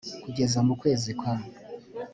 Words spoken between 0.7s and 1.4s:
kwezi kwa